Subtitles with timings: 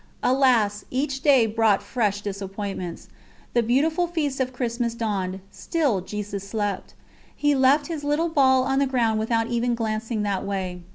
[0.23, 0.83] Alas!
[0.89, 3.07] each day brought fresh disappointments.
[3.53, 6.95] The beautiful feast of Christmas dawned; still Jesus slept.
[7.35, 10.81] He left His little ball on the ground without even glancing that way.